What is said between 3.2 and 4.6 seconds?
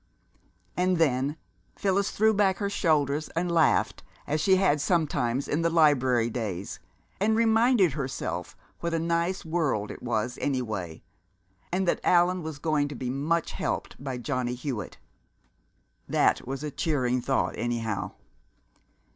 and laughed, as she